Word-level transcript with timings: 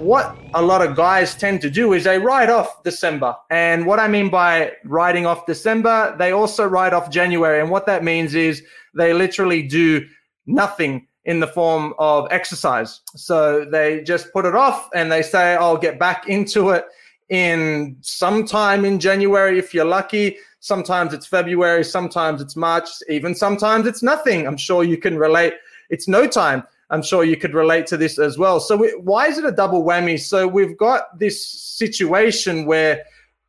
What 0.00 0.34
a 0.54 0.62
lot 0.62 0.80
of 0.80 0.96
guys 0.96 1.34
tend 1.34 1.60
to 1.60 1.68
do 1.68 1.92
is 1.92 2.04
they 2.04 2.18
write 2.18 2.48
off 2.48 2.82
December. 2.82 3.36
And 3.50 3.84
what 3.84 4.00
I 4.00 4.08
mean 4.08 4.30
by 4.30 4.72
writing 4.84 5.26
off 5.26 5.44
December, 5.44 6.16
they 6.18 6.32
also 6.32 6.66
write 6.66 6.94
off 6.94 7.10
January. 7.10 7.60
And 7.60 7.70
what 7.70 7.84
that 7.84 8.02
means 8.02 8.34
is 8.34 8.62
they 8.94 9.12
literally 9.12 9.62
do 9.62 10.06
nothing 10.46 11.06
in 11.26 11.38
the 11.38 11.46
form 11.46 11.92
of 11.98 12.26
exercise. 12.30 13.02
So 13.14 13.66
they 13.66 14.02
just 14.02 14.32
put 14.32 14.46
it 14.46 14.54
off 14.54 14.88
and 14.94 15.12
they 15.12 15.20
say, 15.20 15.54
I'll 15.54 15.76
get 15.76 15.98
back 15.98 16.28
into 16.28 16.70
it 16.70 16.86
in 17.28 17.98
sometime 18.00 18.86
in 18.86 18.98
January 18.98 19.58
if 19.58 19.74
you're 19.74 19.84
lucky. 19.84 20.38
Sometimes 20.60 21.12
it's 21.12 21.26
February, 21.26 21.84
sometimes 21.84 22.40
it's 22.40 22.56
March, 22.56 22.88
even 23.10 23.34
sometimes 23.34 23.86
it's 23.86 24.02
nothing. 24.02 24.46
I'm 24.46 24.56
sure 24.56 24.82
you 24.82 24.96
can 24.96 25.18
relate. 25.18 25.54
It's 25.90 26.08
no 26.08 26.26
time. 26.26 26.64
I'm 26.90 27.02
sure 27.02 27.24
you 27.24 27.36
could 27.36 27.54
relate 27.54 27.86
to 27.88 27.96
this 27.96 28.18
as 28.18 28.36
well. 28.36 28.60
So, 28.60 28.86
why 28.98 29.28
is 29.28 29.38
it 29.38 29.44
a 29.44 29.52
double 29.52 29.84
whammy? 29.84 30.18
So, 30.20 30.46
we've 30.46 30.76
got 30.76 31.18
this 31.18 31.44
situation 31.46 32.66
where 32.66 33.04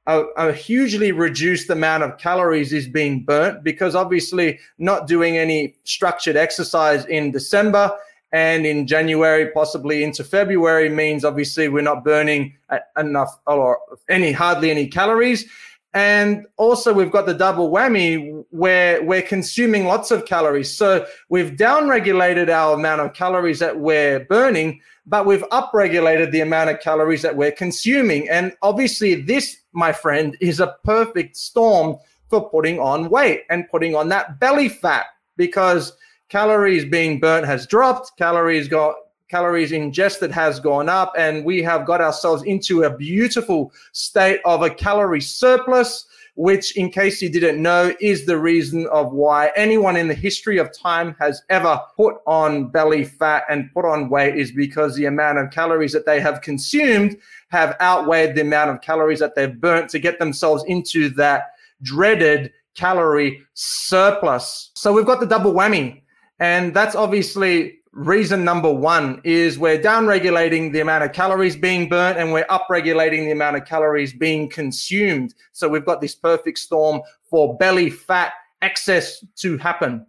a, 0.07 0.23
a, 0.37 0.53
hugely 0.53 1.11
reduced 1.11 1.69
amount 1.69 2.03
of 2.03 2.17
calories 2.17 2.73
is 2.73 2.87
being 2.87 3.23
burnt 3.23 3.63
because 3.63 3.95
obviously 3.95 4.59
not 4.77 5.07
doing 5.07 5.37
any 5.37 5.75
structured 5.83 6.35
exercise 6.35 7.05
in 7.05 7.31
December 7.31 7.91
and 8.31 8.65
in 8.65 8.87
January, 8.87 9.51
possibly 9.51 10.03
into 10.03 10.23
February, 10.23 10.89
means 10.89 11.25
obviously 11.25 11.67
we're 11.67 11.81
not 11.81 12.03
burning 12.03 12.55
enough 12.97 13.37
or 13.45 13.79
any 14.09 14.31
hardly 14.31 14.71
any 14.71 14.87
calories. 14.87 15.45
And 15.93 16.45
also, 16.55 16.93
we've 16.93 17.11
got 17.11 17.25
the 17.25 17.33
double 17.33 17.69
whammy 17.69 18.45
where 18.51 19.03
we're 19.03 19.21
consuming 19.21 19.85
lots 19.85 20.09
of 20.09 20.25
calories. 20.25 20.73
So 20.73 21.05
we've 21.27 21.51
downregulated 21.51 22.49
our 22.49 22.75
amount 22.75 23.01
of 23.01 23.13
calories 23.13 23.59
that 23.59 23.77
we're 23.77 24.21
burning, 24.21 24.79
but 25.05 25.25
we've 25.25 25.43
upregulated 25.49 26.31
the 26.31 26.39
amount 26.39 26.69
of 26.69 26.79
calories 26.79 27.21
that 27.23 27.35
we're 27.35 27.51
consuming. 27.51 28.29
And 28.29 28.53
obviously, 28.61 29.15
this, 29.15 29.57
my 29.73 29.91
friend, 29.91 30.37
is 30.39 30.61
a 30.61 30.75
perfect 30.85 31.35
storm 31.35 31.97
for 32.29 32.49
putting 32.49 32.79
on 32.79 33.09
weight 33.09 33.43
and 33.49 33.69
putting 33.69 33.93
on 33.93 34.07
that 34.09 34.39
belly 34.39 34.69
fat 34.69 35.07
because 35.35 35.91
calories 36.29 36.85
being 36.85 37.19
burnt 37.19 37.45
has 37.45 37.67
dropped, 37.67 38.13
calories 38.17 38.69
got 38.69 38.95
calories 39.31 39.71
ingested 39.71 40.29
has 40.29 40.59
gone 40.59 40.89
up, 40.89 41.13
and 41.17 41.45
we 41.45 41.63
have 41.63 41.85
got 41.85 42.01
ourselves 42.01 42.43
into 42.43 42.83
a 42.83 42.95
beautiful 42.95 43.71
state 43.93 44.41
of 44.43 44.61
a 44.61 44.69
calorie 44.69 45.21
surplus, 45.21 46.05
which, 46.35 46.75
in 46.75 46.91
case 46.91 47.21
you 47.21 47.29
didn't 47.29 47.61
know, 47.61 47.95
is 48.01 48.25
the 48.25 48.37
reason 48.37 48.87
of 48.87 49.13
why 49.13 49.49
anyone 49.55 49.95
in 49.95 50.09
the 50.09 50.13
history 50.13 50.57
of 50.57 50.69
time 50.77 51.15
has 51.19 51.41
ever 51.49 51.79
put 51.95 52.15
on 52.27 52.67
belly 52.67 53.05
fat 53.05 53.43
and 53.49 53.71
put 53.73 53.85
on 53.85 54.09
weight 54.09 54.37
is 54.37 54.51
because 54.51 54.95
the 54.95 55.05
amount 55.05 55.37
of 55.37 55.49
calories 55.49 55.93
that 55.93 56.05
they 56.05 56.19
have 56.19 56.41
consumed 56.41 57.17
have 57.49 57.75
outweighed 57.79 58.35
the 58.35 58.41
amount 58.41 58.69
of 58.69 58.81
calories 58.81 59.19
that 59.19 59.33
they've 59.35 59.59
burnt 59.61 59.89
to 59.89 59.99
get 59.99 60.19
themselves 60.19 60.63
into 60.67 61.09
that 61.09 61.53
dreaded 61.83 62.51
calorie 62.75 63.41
surplus. 63.53 64.71
So 64.75 64.91
we've 64.91 65.05
got 65.05 65.21
the 65.21 65.25
double 65.25 65.53
whammy. 65.53 66.01
And 66.39 66.73
that's 66.73 66.95
obviously 66.95 67.80
reason 67.93 68.43
number 68.43 68.71
one 68.71 69.21
is 69.23 69.59
we're 69.59 69.81
down 69.81 70.07
regulating 70.07 70.71
the 70.71 70.79
amount 70.79 71.03
of 71.03 71.11
calories 71.11 71.55
being 71.55 71.89
burnt 71.89 72.17
and 72.17 72.31
we're 72.31 72.45
up 72.49 72.67
regulating 72.69 73.25
the 73.25 73.31
amount 73.31 73.57
of 73.57 73.65
calories 73.65 74.13
being 74.13 74.49
consumed. 74.49 75.33
So 75.51 75.67
we've 75.67 75.85
got 75.85 76.01
this 76.01 76.15
perfect 76.15 76.59
storm 76.59 77.01
for 77.29 77.57
belly 77.57 77.89
fat 77.89 78.33
excess 78.61 79.23
to 79.37 79.57
happen. 79.57 80.05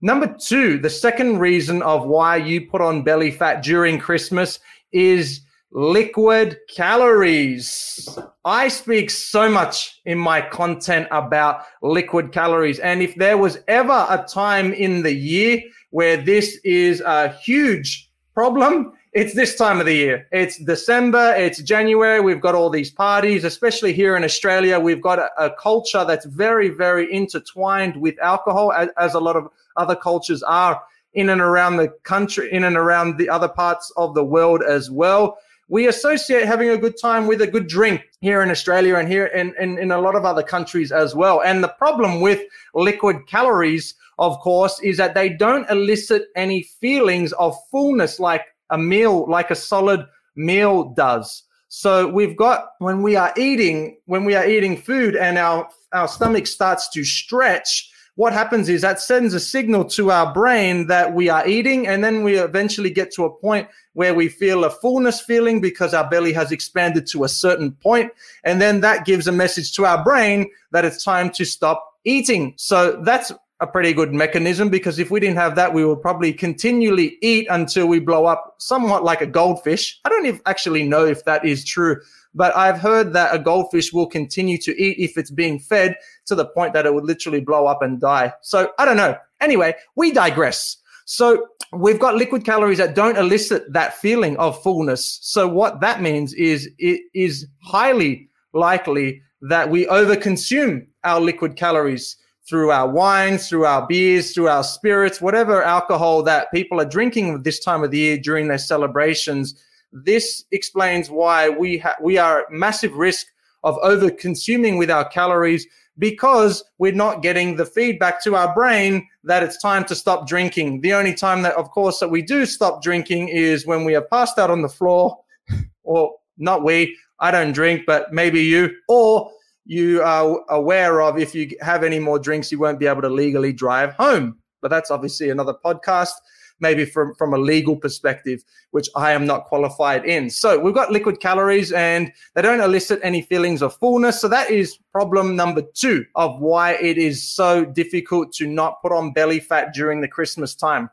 Number 0.00 0.34
two, 0.38 0.78
the 0.78 0.90
second 0.90 1.38
reason 1.38 1.82
of 1.82 2.06
why 2.06 2.36
you 2.36 2.68
put 2.68 2.80
on 2.80 3.02
belly 3.02 3.30
fat 3.30 3.62
during 3.62 3.98
Christmas 3.98 4.58
is 4.92 5.40
liquid 5.72 6.58
calories. 6.74 8.18
I 8.44 8.68
speak 8.68 9.10
so 9.10 9.50
much 9.50 10.00
in 10.04 10.18
my 10.18 10.40
content 10.40 11.08
about 11.10 11.64
liquid 11.82 12.32
calories. 12.32 12.78
And 12.78 13.02
if 13.02 13.14
there 13.16 13.36
was 13.36 13.58
ever 13.68 14.06
a 14.08 14.24
time 14.28 14.72
in 14.72 15.02
the 15.02 15.12
year 15.12 15.60
where 15.90 16.16
this 16.16 16.58
is 16.64 17.00
a 17.00 17.28
huge 17.28 18.10
problem, 18.34 18.92
it's 19.12 19.34
this 19.34 19.56
time 19.56 19.80
of 19.80 19.86
the 19.86 19.94
year. 19.94 20.28
It's 20.30 20.58
December, 20.58 21.34
it's 21.36 21.62
January. 21.62 22.20
We've 22.20 22.40
got 22.40 22.54
all 22.54 22.68
these 22.68 22.90
parties, 22.90 23.44
especially 23.44 23.94
here 23.94 24.14
in 24.16 24.24
Australia. 24.24 24.78
We've 24.78 25.00
got 25.00 25.18
a, 25.18 25.30
a 25.38 25.50
culture 25.50 26.04
that's 26.04 26.26
very, 26.26 26.68
very 26.68 27.10
intertwined 27.12 27.96
with 27.96 28.18
alcohol, 28.20 28.72
as, 28.72 28.90
as 28.98 29.14
a 29.14 29.20
lot 29.20 29.36
of 29.36 29.48
other 29.76 29.96
cultures 29.96 30.42
are 30.42 30.82
in 31.14 31.30
and 31.30 31.40
around 31.40 31.78
the 31.78 31.88
country, 32.02 32.52
in 32.52 32.64
and 32.64 32.76
around 32.76 33.16
the 33.16 33.28
other 33.30 33.48
parts 33.48 33.90
of 33.96 34.14
the 34.14 34.24
world 34.24 34.62
as 34.62 34.90
well 34.90 35.38
we 35.68 35.88
associate 35.88 36.46
having 36.46 36.70
a 36.70 36.78
good 36.78 36.96
time 37.00 37.26
with 37.26 37.42
a 37.42 37.46
good 37.46 37.66
drink 37.66 38.02
here 38.20 38.42
in 38.42 38.50
Australia 38.50 38.96
and 38.96 39.08
here 39.08 39.26
in, 39.26 39.54
in, 39.58 39.78
in, 39.78 39.90
a 39.90 40.00
lot 40.00 40.14
of 40.14 40.24
other 40.24 40.42
countries 40.42 40.92
as 40.92 41.14
well. 41.14 41.42
And 41.42 41.62
the 41.62 41.68
problem 41.68 42.20
with 42.20 42.40
liquid 42.74 43.26
calories, 43.26 43.94
of 44.18 44.38
course, 44.38 44.80
is 44.80 44.96
that 44.98 45.14
they 45.14 45.28
don't 45.28 45.68
elicit 45.68 46.28
any 46.36 46.62
feelings 46.62 47.32
of 47.32 47.56
fullness 47.70 48.20
like 48.20 48.44
a 48.70 48.78
meal, 48.78 49.28
like 49.28 49.50
a 49.50 49.56
solid 49.56 50.06
meal 50.36 50.84
does. 50.90 51.42
So 51.68 52.08
we've 52.08 52.36
got 52.36 52.68
when 52.78 53.02
we 53.02 53.16
are 53.16 53.32
eating, 53.36 53.98
when 54.06 54.24
we 54.24 54.36
are 54.36 54.46
eating 54.46 54.76
food 54.76 55.16
and 55.16 55.36
our, 55.36 55.68
our 55.92 56.06
stomach 56.06 56.46
starts 56.46 56.88
to 56.90 57.02
stretch, 57.02 57.90
what 58.16 58.32
happens 58.32 58.68
is 58.68 58.80
that 58.80 59.00
sends 59.00 59.34
a 59.34 59.40
signal 59.40 59.84
to 59.84 60.10
our 60.10 60.32
brain 60.32 60.86
that 60.88 61.14
we 61.14 61.28
are 61.28 61.46
eating, 61.46 61.86
and 61.86 62.02
then 62.02 62.24
we 62.24 62.38
eventually 62.38 62.90
get 62.90 63.12
to 63.12 63.24
a 63.24 63.30
point 63.30 63.68
where 63.92 64.14
we 64.14 64.28
feel 64.28 64.64
a 64.64 64.70
fullness 64.70 65.20
feeling 65.20 65.60
because 65.60 65.94
our 65.94 66.08
belly 66.08 66.32
has 66.32 66.50
expanded 66.50 67.06
to 67.08 67.24
a 67.24 67.28
certain 67.28 67.72
point, 67.72 68.10
and 68.42 68.60
then 68.60 68.80
that 68.80 69.04
gives 69.04 69.26
a 69.28 69.32
message 69.32 69.72
to 69.74 69.84
our 69.84 70.02
brain 70.02 70.50
that 70.72 70.84
it's 70.84 71.04
time 71.04 71.30
to 71.30 71.44
stop 71.44 71.94
eating. 72.04 72.54
So 72.56 73.00
that's 73.02 73.32
a 73.60 73.66
pretty 73.66 73.92
good 73.92 74.12
mechanism 74.12 74.68
because 74.68 74.98
if 74.98 75.10
we 75.10 75.20
didn't 75.20 75.36
have 75.36 75.54
that, 75.56 75.72
we 75.72 75.84
would 75.84 76.02
probably 76.02 76.32
continually 76.32 77.16
eat 77.22 77.46
until 77.50 77.86
we 77.86 78.00
blow 78.00 78.26
up, 78.26 78.54
somewhat 78.58 79.02
like 79.02 79.20
a 79.20 79.26
goldfish. 79.26 79.98
I 80.04 80.08
don't 80.08 80.40
actually 80.46 80.86
know 80.86 81.06
if 81.06 81.24
that 81.24 81.44
is 81.44 81.64
true 81.64 82.00
but 82.36 82.54
I've 82.54 82.78
heard 82.78 83.14
that 83.14 83.34
a 83.34 83.38
goldfish 83.38 83.92
will 83.92 84.06
continue 84.06 84.58
to 84.58 84.80
eat 84.80 84.98
if 84.98 85.16
it's 85.16 85.30
being 85.30 85.58
fed 85.58 85.96
to 86.26 86.34
the 86.34 86.44
point 86.44 86.74
that 86.74 86.86
it 86.86 86.94
would 86.94 87.04
literally 87.04 87.40
blow 87.40 87.66
up 87.66 87.82
and 87.82 87.98
die. 87.98 88.32
So 88.42 88.72
I 88.78 88.84
don't 88.84 88.98
know. 88.98 89.16
Anyway, 89.40 89.74
we 89.96 90.12
digress. 90.12 90.76
So 91.06 91.48
we've 91.72 91.98
got 91.98 92.16
liquid 92.16 92.44
calories 92.44 92.78
that 92.78 92.94
don't 92.94 93.16
elicit 93.16 93.72
that 93.72 93.94
feeling 93.94 94.36
of 94.36 94.62
fullness. 94.62 95.18
So 95.22 95.48
what 95.48 95.80
that 95.80 96.02
means 96.02 96.34
is 96.34 96.68
it 96.78 97.00
is 97.14 97.46
highly 97.62 98.28
likely 98.52 99.22
that 99.42 99.70
we 99.70 99.86
overconsume 99.86 100.86
our 101.04 101.20
liquid 101.20 101.56
calories 101.56 102.16
through 102.48 102.70
our 102.70 102.88
wines, 102.88 103.48
through 103.48 103.64
our 103.64 103.86
beers, 103.86 104.32
through 104.32 104.48
our 104.48 104.62
spirits, 104.62 105.20
whatever 105.20 105.62
alcohol 105.62 106.22
that 106.22 106.52
people 106.52 106.80
are 106.80 106.84
drinking 106.86 107.42
this 107.42 107.60
time 107.60 107.82
of 107.82 107.90
the 107.90 107.98
year 107.98 108.18
during 108.18 108.48
their 108.48 108.58
celebrations 108.58 109.60
this 110.04 110.44
explains 110.52 111.10
why 111.10 111.48
we 111.48 111.78
ha- 111.78 111.96
we 112.02 112.18
are 112.18 112.40
at 112.40 112.50
massive 112.50 112.94
risk 112.94 113.26
of 113.64 113.78
over 113.82 114.10
consuming 114.10 114.76
with 114.78 114.90
our 114.90 115.08
calories 115.08 115.66
because 115.98 116.62
we're 116.78 116.92
not 116.92 117.22
getting 117.22 117.56
the 117.56 117.64
feedback 117.64 118.22
to 118.22 118.36
our 118.36 118.54
brain 118.54 119.06
that 119.24 119.42
it's 119.42 119.60
time 119.60 119.84
to 119.84 119.94
stop 119.94 120.28
drinking. 120.28 120.80
The 120.82 120.92
only 120.92 121.14
time 121.14 121.42
that, 121.42 121.54
of 121.54 121.70
course, 121.70 121.98
that 122.00 122.08
we 122.08 122.22
do 122.22 122.44
stop 122.44 122.82
drinking 122.82 123.28
is 123.28 123.66
when 123.66 123.84
we 123.84 123.94
are 123.94 124.02
passed 124.02 124.38
out 124.38 124.50
on 124.50 124.62
the 124.62 124.68
floor, 124.68 125.18
or 125.84 126.12
not 126.36 126.62
we, 126.62 126.96
I 127.18 127.30
don't 127.30 127.52
drink, 127.52 127.84
but 127.86 128.12
maybe 128.12 128.42
you, 128.42 128.76
or 128.88 129.30
you 129.64 130.02
are 130.02 130.44
aware 130.50 131.00
of 131.00 131.18
if 131.18 131.34
you 131.34 131.50
have 131.60 131.82
any 131.82 131.98
more 131.98 132.18
drinks, 132.18 132.52
you 132.52 132.58
won't 132.58 132.78
be 132.78 132.86
able 132.86 133.02
to 133.02 133.08
legally 133.08 133.52
drive 133.52 133.94
home. 133.94 134.38
But 134.60 134.68
that's 134.68 134.90
obviously 134.90 135.30
another 135.30 135.54
podcast 135.64 136.12
maybe 136.60 136.84
from, 136.84 137.14
from 137.14 137.34
a 137.34 137.38
legal 137.38 137.76
perspective, 137.76 138.44
which 138.70 138.88
I 138.96 139.12
am 139.12 139.26
not 139.26 139.44
qualified 139.44 140.04
in. 140.04 140.30
So 140.30 140.58
we've 140.58 140.74
got 140.74 140.90
liquid 140.90 141.20
calories 141.20 141.72
and 141.72 142.12
they 142.34 142.42
don't 142.42 142.60
elicit 142.60 143.00
any 143.02 143.22
feelings 143.22 143.62
of 143.62 143.76
fullness. 143.76 144.20
So 144.20 144.28
that 144.28 144.50
is 144.50 144.78
problem 144.92 145.36
number 145.36 145.62
two 145.74 146.04
of 146.14 146.40
why 146.40 146.74
it 146.74 146.98
is 146.98 147.22
so 147.22 147.64
difficult 147.64 148.32
to 148.34 148.46
not 148.46 148.80
put 148.82 148.92
on 148.92 149.12
belly 149.12 149.40
fat 149.40 149.74
during 149.74 150.00
the 150.00 150.08
Christmas 150.08 150.54
time. 150.54 150.90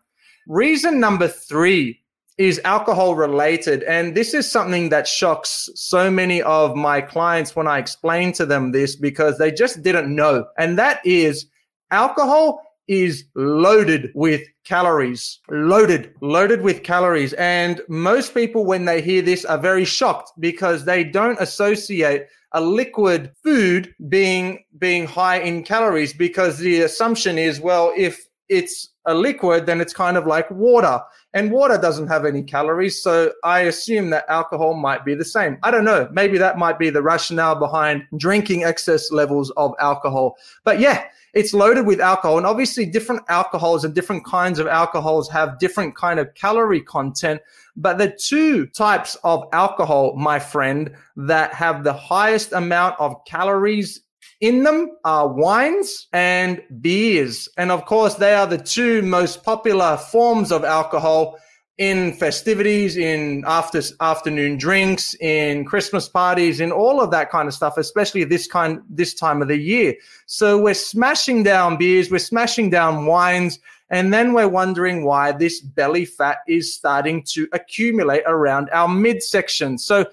Reason 0.47 0.99
number 0.99 1.27
three 1.27 2.01
is 2.37 2.59
alcohol 2.65 3.15
related. 3.15 3.83
And 3.83 4.15
this 4.15 4.33
is 4.33 4.49
something 4.49 4.89
that 4.89 5.07
shocks 5.07 5.69
so 5.75 6.09
many 6.09 6.41
of 6.41 6.75
my 6.75 6.99
clients 6.99 7.55
when 7.55 7.67
I 7.67 7.77
explain 7.77 8.33
to 8.33 8.45
them 8.45 8.71
this 8.71 8.95
because 8.95 9.37
they 9.37 9.51
just 9.51 9.83
didn't 9.83 10.13
know. 10.13 10.45
And 10.57 10.77
that 10.79 11.05
is 11.05 11.45
alcohol 11.91 12.61
is 12.87 13.25
loaded 13.35 14.11
with 14.13 14.41
calories, 14.65 15.39
loaded, 15.49 16.13
loaded 16.21 16.61
with 16.61 16.83
calories. 16.83 17.33
And 17.33 17.81
most 17.87 18.33
people, 18.33 18.65
when 18.65 18.85
they 18.85 19.01
hear 19.01 19.21
this, 19.21 19.45
are 19.45 19.57
very 19.57 19.85
shocked 19.85 20.31
because 20.39 20.85
they 20.85 21.03
don't 21.03 21.39
associate 21.39 22.27
a 22.53 22.61
liquid 22.61 23.31
food 23.43 23.93
being 24.09 24.63
being 24.77 25.07
high 25.07 25.39
in 25.39 25.63
calories 25.63 26.13
because 26.13 26.59
the 26.59 26.81
assumption 26.81 27.37
is 27.37 27.59
well 27.59 27.91
if 27.97 28.27
it's 28.57 28.89
a 29.05 29.13
liquid 29.13 29.65
then 29.65 29.81
it's 29.81 29.93
kind 29.93 30.17
of 30.17 30.25
like 30.25 30.49
water. 30.51 31.01
And 31.33 31.51
water 31.51 31.77
doesn't 31.77 32.07
have 32.07 32.25
any 32.25 32.43
calories 32.43 33.01
so 33.01 33.33
i 33.43 33.61
assume 33.61 34.11
that 34.11 34.25
alcohol 34.29 34.75
might 34.75 35.03
be 35.03 35.15
the 35.15 35.25
same. 35.25 35.57
I 35.63 35.71
don't 35.71 35.85
know. 35.85 36.07
Maybe 36.11 36.37
that 36.37 36.57
might 36.57 36.79
be 36.79 36.89
the 36.89 37.01
rationale 37.01 37.55
behind 37.55 38.03
drinking 38.17 38.63
excess 38.63 39.11
levels 39.11 39.51
of 39.51 39.73
alcohol. 39.79 40.37
But 40.63 40.79
yeah 40.79 41.05
it's 41.33 41.53
loaded 41.53 41.87
with 41.87 41.99
alcohol 41.99 42.37
and 42.37 42.45
obviously 42.45 42.85
different 42.85 43.23
alcohols 43.27 43.83
and 43.83 43.93
different 43.93 44.23
kinds 44.23 44.59
of 44.59 44.67
alcohols 44.67 45.27
have 45.29 45.57
different 45.57 45.95
kind 45.95 46.19
of 46.19 46.33
calorie 46.35 46.81
content. 46.81 47.41
But 47.75 47.97
the 47.97 48.15
two 48.15 48.67
types 48.67 49.17
of 49.23 49.45
alcohol 49.51 50.15
my 50.15 50.37
friend 50.37 50.93
that 51.15 51.53
have 51.53 51.83
the 51.83 51.93
highest 51.93 52.53
amount 52.53 52.99
of 52.99 53.25
calories 53.25 54.01
in 54.43 54.63
them 54.63 54.91
are 55.05 55.29
wines 55.29 56.07
and 56.11 56.61
beers 56.81 57.47
and 57.55 57.71
of 57.71 57.85
course 57.85 58.15
they 58.15 58.35
are 58.35 58.45
the 58.45 58.57
two 58.57 59.01
most 59.01 59.41
popular 59.41 59.95
forms 59.95 60.51
of 60.51 60.65
alcohol 60.65 61.37
in 61.77 62.13
festivities, 62.13 62.97
in 62.97 63.43
after 63.47 63.81
afternoon 63.99 64.57
drinks, 64.57 65.15
in 65.15 65.65
Christmas 65.65 66.07
parties, 66.07 66.59
in 66.59 66.71
all 66.71 67.01
of 67.01 67.09
that 67.09 67.31
kind 67.31 67.47
of 67.47 67.53
stuff, 67.53 67.77
especially 67.77 68.23
this 68.23 68.45
kind 68.45 68.79
this 68.89 69.13
time 69.15 69.41
of 69.41 69.47
the 69.47 69.57
year. 69.57 69.95
So 70.27 70.61
we're 70.61 70.75
smashing 70.75 71.41
down 71.43 71.77
beers, 71.77 72.11
we're 72.11 72.19
smashing 72.19 72.69
down 72.69 73.07
wines, 73.07 73.57
and 73.89 74.13
then 74.13 74.33
we're 74.33 74.49
wondering 74.49 75.03
why 75.03 75.31
this 75.31 75.61
belly 75.61 76.05
fat 76.05 76.37
is 76.47 76.71
starting 76.73 77.23
to 77.29 77.47
accumulate 77.53 78.23
around 78.27 78.69
our 78.71 78.87
midsection. 78.87 79.79
So 79.79 80.05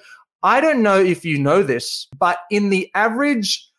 I 0.43 0.62
don't 0.62 0.82
know 0.82 0.99
if 0.99 1.27
you 1.27 1.38
know 1.38 1.62
this, 1.62 2.09
but 2.19 2.38
in 2.50 2.71
the 2.71 2.91
average 2.94 3.69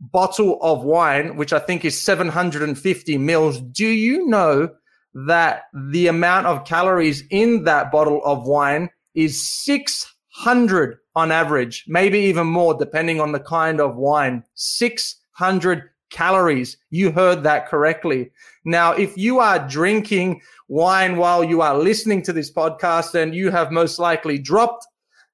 bottle 0.00 0.58
of 0.62 0.82
wine, 0.82 1.36
which 1.36 1.52
I 1.52 1.58
think 1.58 1.84
is 1.84 2.00
750 2.00 3.18
mils, 3.18 3.60
do 3.60 3.86
you 3.86 4.26
know 4.26 4.70
that 5.14 5.64
the 5.74 6.06
amount 6.06 6.46
of 6.46 6.64
calories 6.64 7.24
in 7.30 7.64
that 7.64 7.90
bottle 7.90 8.22
of 8.24 8.46
wine 8.46 8.90
is 9.14 9.46
600 9.64 10.98
on 11.16 11.32
average, 11.32 11.84
maybe 11.88 12.18
even 12.20 12.46
more, 12.46 12.74
depending 12.74 13.20
on 13.20 13.32
the 13.32 13.40
kind 13.40 13.80
of 13.80 13.96
wine. 13.96 14.44
600 14.54 15.90
calories. 16.10 16.76
You 16.90 17.10
heard 17.10 17.42
that 17.42 17.68
correctly. 17.68 18.30
Now, 18.64 18.92
if 18.92 19.16
you 19.16 19.40
are 19.40 19.66
drinking 19.68 20.40
wine 20.68 21.16
while 21.16 21.42
you 21.42 21.60
are 21.62 21.76
listening 21.76 22.22
to 22.22 22.32
this 22.32 22.52
podcast, 22.52 23.12
then 23.12 23.32
you 23.32 23.50
have 23.50 23.72
most 23.72 23.98
likely 23.98 24.38
dropped 24.38 24.86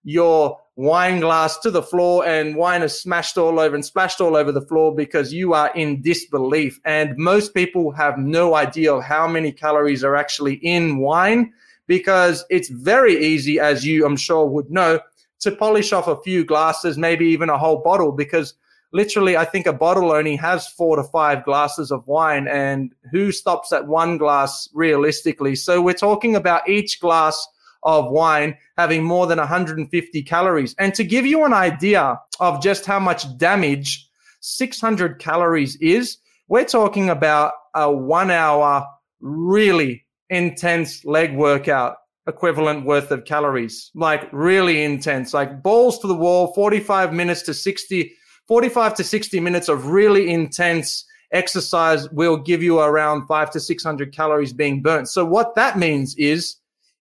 your 0.06 0.56
wine 0.76 1.18
glass 1.18 1.58
to 1.58 1.70
the 1.70 1.82
floor 1.82 2.24
and 2.24 2.54
wine 2.54 2.82
is 2.82 2.98
smashed 2.98 3.36
all 3.36 3.58
over 3.58 3.74
and 3.74 3.84
splashed 3.84 4.20
all 4.20 4.36
over 4.36 4.52
the 4.52 4.62
floor 4.62 4.94
because 4.94 5.32
you 5.32 5.52
are 5.52 5.74
in 5.74 6.00
disbelief. 6.00 6.78
And 6.84 7.16
most 7.16 7.54
people 7.54 7.90
have 7.90 8.16
no 8.16 8.54
idea 8.54 8.94
of 8.94 9.02
how 9.02 9.26
many 9.26 9.50
calories 9.50 10.04
are 10.04 10.14
actually 10.14 10.54
in 10.62 10.98
wine 10.98 11.52
because 11.88 12.44
it's 12.50 12.68
very 12.68 13.16
easy, 13.24 13.58
as 13.58 13.84
you, 13.84 14.06
I'm 14.06 14.16
sure, 14.16 14.46
would 14.46 14.70
know, 14.70 15.00
to 15.40 15.50
polish 15.50 15.92
off 15.92 16.06
a 16.06 16.22
few 16.22 16.44
glasses, 16.44 16.96
maybe 16.96 17.26
even 17.26 17.50
a 17.50 17.58
whole 17.58 17.82
bottle 17.82 18.12
because 18.12 18.54
literally, 18.92 19.36
I 19.36 19.44
think 19.44 19.66
a 19.66 19.72
bottle 19.72 20.12
only 20.12 20.36
has 20.36 20.68
four 20.68 20.94
to 20.94 21.02
five 21.02 21.44
glasses 21.44 21.90
of 21.90 22.06
wine. 22.06 22.46
And 22.46 22.94
who 23.10 23.32
stops 23.32 23.72
at 23.72 23.88
one 23.88 24.18
glass 24.18 24.68
realistically? 24.72 25.56
So 25.56 25.82
we're 25.82 25.94
talking 25.94 26.36
about 26.36 26.68
each 26.68 27.00
glass 27.00 27.48
of 27.86 28.10
wine 28.10 28.56
having 28.76 29.02
more 29.02 29.26
than 29.26 29.38
150 29.38 30.22
calories. 30.24 30.74
And 30.78 30.92
to 30.94 31.04
give 31.04 31.24
you 31.24 31.44
an 31.44 31.54
idea 31.54 32.20
of 32.40 32.62
just 32.62 32.84
how 32.84 32.98
much 32.98 33.24
damage 33.38 34.06
600 34.40 35.18
calories 35.18 35.76
is, 35.76 36.18
we're 36.48 36.64
talking 36.64 37.08
about 37.08 37.52
a 37.74 37.90
one 37.90 38.30
hour, 38.30 38.86
really 39.20 40.04
intense 40.28 41.04
leg 41.04 41.34
workout 41.34 41.96
equivalent 42.28 42.84
worth 42.84 43.12
of 43.12 43.24
calories, 43.24 43.92
like 43.94 44.28
really 44.32 44.82
intense, 44.82 45.32
like 45.32 45.62
balls 45.62 46.00
to 46.00 46.08
the 46.08 46.14
wall, 46.14 46.52
45 46.54 47.12
minutes 47.12 47.42
to 47.42 47.54
60, 47.54 48.12
45 48.48 48.94
to 48.94 49.04
60 49.04 49.40
minutes 49.40 49.68
of 49.68 49.86
really 49.86 50.28
intense 50.28 51.04
exercise 51.32 52.08
will 52.10 52.36
give 52.36 52.62
you 52.62 52.80
around 52.80 53.26
five 53.26 53.50
to 53.52 53.60
600 53.60 54.12
calories 54.12 54.52
being 54.52 54.82
burnt. 54.82 55.08
So 55.08 55.24
what 55.24 55.54
that 55.54 55.78
means 55.78 56.16
is 56.16 56.56